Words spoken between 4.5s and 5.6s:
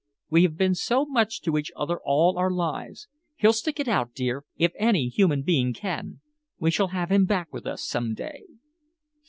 if any human